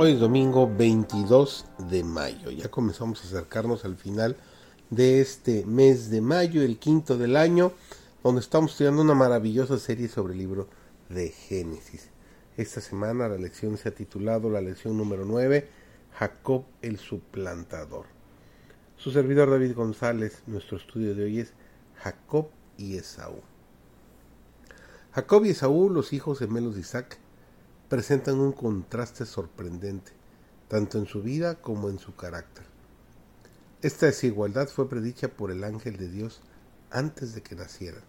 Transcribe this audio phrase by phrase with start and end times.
[0.00, 2.52] Hoy es domingo 22 de mayo.
[2.52, 4.36] Ya comenzamos a acercarnos al final
[4.90, 7.72] de este mes de mayo, el quinto del año,
[8.22, 10.68] donde estamos estudiando una maravillosa serie sobre el libro
[11.08, 12.10] de Génesis.
[12.56, 15.68] Esta semana la lección se ha titulado la lección número 9,
[16.16, 18.06] Jacob el suplantador.
[18.98, 21.54] Su servidor David González, nuestro estudio de hoy es
[21.96, 23.40] Jacob y Esaú.
[25.10, 27.18] Jacob y Esaú, los hijos gemelos de Isaac,
[27.88, 30.12] presentan un contraste sorprendente,
[30.68, 32.64] tanto en su vida como en su carácter.
[33.80, 36.40] Esta desigualdad fue predicha por el ángel de Dios
[36.90, 38.00] antes de que naciera.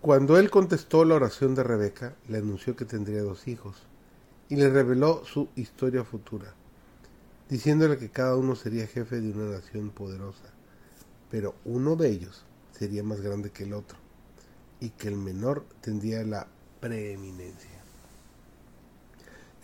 [0.00, 3.76] Cuando él contestó la oración de Rebeca, le anunció que tendría dos hijos
[4.48, 6.54] y le reveló su historia futura,
[7.48, 10.52] diciéndole que cada uno sería jefe de una nación poderosa,
[11.30, 13.98] pero uno de ellos sería más grande que el otro
[14.80, 16.48] y que el menor tendría la
[16.80, 17.81] preeminencia.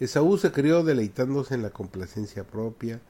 [0.01, 3.01] Esaú se crió deleitándose en la complacencia propia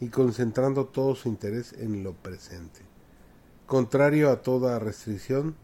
[0.00, 2.80] y concentrando todo su interés en lo presente.
[3.66, 5.54] Contrario a toda restricción,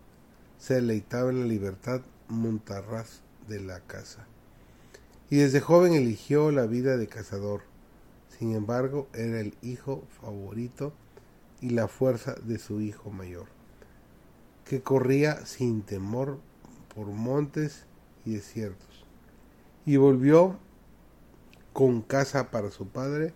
[0.59, 4.27] se deleitaba en la libertad montarraz de la casa.
[5.31, 7.63] Y desde joven eligió la vida de cazador.
[8.39, 10.93] Sin embargo, era el hijo favorito
[11.61, 13.47] y la fuerza de su hijo mayor,
[14.67, 16.39] que corría sin temor
[16.95, 17.87] por montes
[18.27, 19.05] y desiertos.
[19.87, 20.59] Y volvió
[21.77, 23.35] con casa para su padre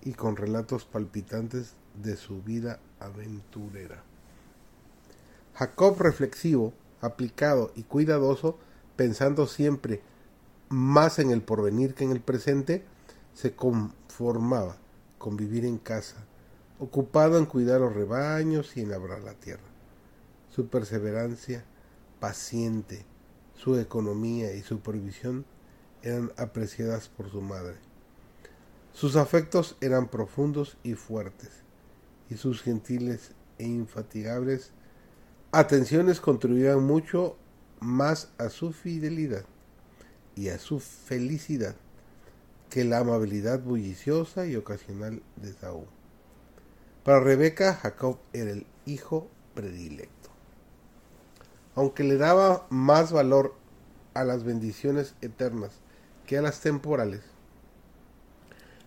[0.00, 4.02] y con relatos palpitantes de su vida aventurera.
[5.52, 8.56] Jacob reflexivo, aplicado y cuidadoso,
[8.96, 10.00] pensando siempre
[10.70, 12.86] más en el porvenir que en el presente,
[13.34, 14.78] se conformaba
[15.18, 16.24] con vivir en casa,
[16.78, 19.68] ocupado en cuidar los rebaños y en labrar la tierra.
[20.48, 21.66] Su perseverancia,
[22.18, 23.04] paciente,
[23.54, 25.44] su economía y su provisión
[26.04, 27.74] eran apreciadas por su madre.
[28.92, 31.50] Sus afectos eran profundos y fuertes,
[32.30, 34.70] y sus gentiles e infatigables
[35.50, 37.36] atenciones contribuían mucho
[37.80, 39.44] más a su fidelidad
[40.34, 41.76] y a su felicidad
[42.70, 45.86] que la amabilidad bulliciosa y ocasional de Saúl.
[47.04, 50.30] Para Rebeca, Jacob era el hijo predilecto.
[51.76, 53.54] Aunque le daba más valor
[54.14, 55.83] a las bendiciones eternas
[56.26, 57.22] que a las temporales.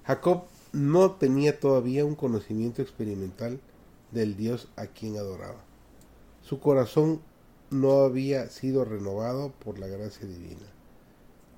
[0.05, 0.43] Jacob
[0.73, 3.59] no tenía todavía un conocimiento experimental
[4.11, 5.63] del Dios a quien adoraba.
[6.41, 7.21] Su corazón
[7.69, 10.65] no había sido renovado por la gracia divina.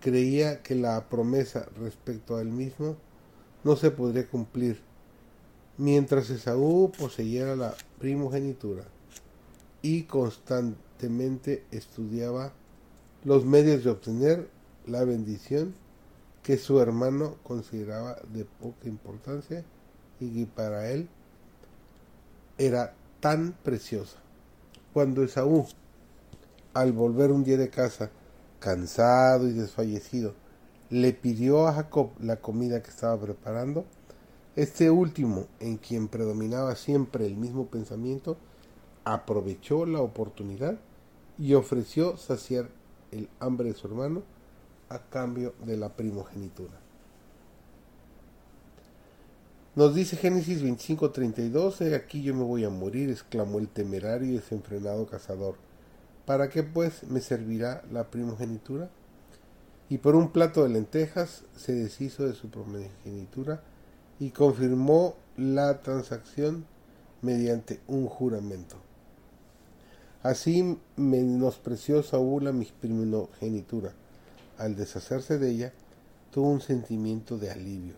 [0.02, 2.98] Creía que la promesa respecto a él mismo
[3.64, 4.82] no se podría cumplir
[5.80, 8.84] mientras Esaú poseyera la primogenitura
[9.82, 12.52] y constantemente estudiaba
[13.24, 14.50] los medios de obtener
[14.90, 15.76] la bendición
[16.44, 19.64] que su hermano consideraba de poca importancia
[20.20, 21.08] y que para él
[22.58, 24.18] era tan preciosa.
[24.94, 25.68] Cuando Esaú,
[26.74, 28.10] al volver un día de casa,
[28.60, 30.34] cansado y desfallecido,
[30.90, 33.86] le pidió a Jacob la comida que estaba preparando,
[34.56, 38.38] este último, en quien predominaba siempre el mismo pensamiento,
[39.06, 40.78] aprovechó la oportunidad
[41.38, 42.70] y ofreció saciar
[43.12, 44.24] el hambre de su hermano
[44.90, 46.74] a cambio de la primogenitura.
[49.76, 55.06] Nos dice Génesis 25:32, aquí yo me voy a morir, exclamó el temerario y desenfrenado
[55.06, 55.56] cazador.
[56.26, 58.90] ¿Para qué pues me servirá la primogenitura?
[59.88, 63.64] Y por un plato de lentejas se deshizo de su primogenitura
[64.20, 66.66] y confirmó la transacción
[67.22, 68.76] mediante un juramento.
[70.22, 73.94] Así menospreció Saúl a mi primogenitura
[74.60, 75.74] al deshacerse de ella,
[76.32, 77.96] tuvo un sentimiento de alivio.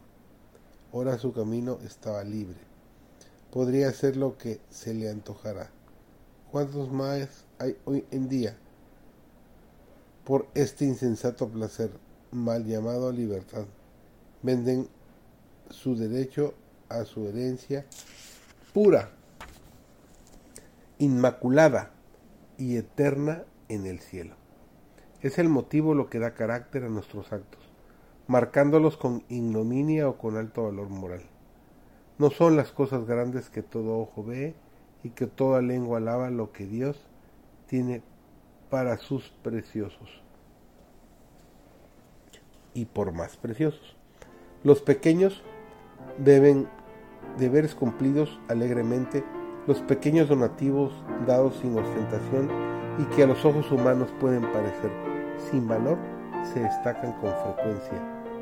[0.94, 2.58] Ahora su camino estaba libre.
[3.52, 5.69] Podría hacer lo que se le antojará.
[6.52, 8.56] ¿Cuántos más hay hoy en día
[10.24, 11.92] por este insensato placer,
[12.31, 13.66] mal llamado libertad?
[14.44, 14.88] Venden
[15.69, 16.54] su derecho
[16.90, 17.86] a su herencia
[18.74, 19.12] pura,
[21.00, 21.92] inmaculada
[22.58, 24.40] y eterna en el cielo.
[25.21, 27.62] Es el motivo lo que da carácter a nuestros actos,
[28.27, 31.21] marcándolos con ignominia o con alto valor moral.
[32.18, 34.56] No son las cosas grandes que todo ojo ve
[35.03, 37.00] y que toda lengua alaba lo que Dios
[37.68, 38.01] tiene
[38.71, 40.09] para sus preciosos
[42.74, 43.95] y por más preciosos.
[44.63, 45.44] Los pequeños
[46.17, 46.67] deben
[47.38, 49.24] deberes cumplidos alegremente,
[49.67, 50.91] los pequeños donativos
[51.27, 52.50] dados sin ostentación
[52.97, 55.11] y que a los ojos humanos pueden parecer
[55.49, 55.97] sin valor
[56.53, 57.99] se destacan con frecuencia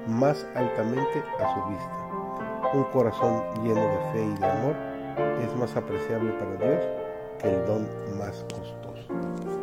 [0.07, 2.71] más altamente a su vista.
[2.73, 4.75] Un corazón lleno de fe y de amor
[5.43, 6.85] es más apreciable para Dios
[7.39, 7.87] que el don
[8.17, 9.58] más costoso.